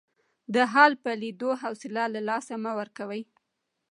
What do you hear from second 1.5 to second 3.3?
حوصله له لاسه مه ورکوئ.